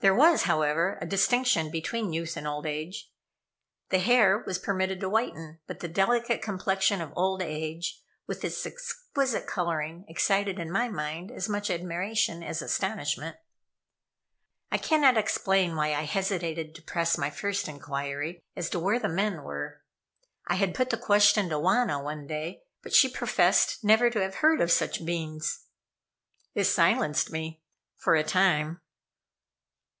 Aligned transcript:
There 0.00 0.14
was, 0.14 0.44
however, 0.44 0.96
a 1.00 1.06
distinction 1.06 1.72
between 1.72 2.12
youth 2.12 2.36
and 2.36 2.46
old 2.46 2.66
age. 2.66 3.10
The 3.88 3.98
hair 3.98 4.38
was 4.46 4.56
permitted 4.60 5.00
to 5.00 5.08
whiten, 5.08 5.58
but 5.66 5.80
the 5.80 5.88
delicate 5.88 6.40
complexion 6.40 7.00
of 7.00 7.12
old 7.16 7.42
age, 7.42 8.00
with 8.24 8.44
its 8.44 8.64
exquisite 8.64 9.48
coloring, 9.48 10.04
excited 10.06 10.60
in 10.60 10.70
my 10.70 10.86
mind 10.86 11.32
as 11.32 11.48
much 11.48 11.68
admiration 11.68 12.44
as 12.44 12.62
astonishment. 12.62 13.38
I 14.70 14.78
cannot 14.78 15.18
explain 15.18 15.74
why 15.74 15.88
I 15.92 16.02
hesitated 16.04 16.76
to 16.76 16.82
press 16.82 17.18
my 17.18 17.28
first 17.28 17.66
inquiry 17.66 18.40
as 18.54 18.70
to 18.70 18.78
where 18.78 19.00
the 19.00 19.08
men 19.08 19.42
were. 19.42 19.82
I 20.46 20.54
had 20.54 20.76
put 20.76 20.90
the 20.90 20.96
question 20.96 21.48
to 21.48 21.56
Wauna 21.58 22.00
one 22.00 22.28
day, 22.28 22.62
but 22.84 22.92
she 22.94 23.08
professed 23.08 23.82
never 23.82 24.10
to 24.10 24.22
have 24.22 24.36
heard 24.36 24.60
of 24.60 24.70
such 24.70 25.04
beings. 25.04 25.64
It 26.54 26.64
silenced 26.66 27.32
me 27.32 27.64
for 27.96 28.14
a 28.14 28.22
time. 28.22 28.80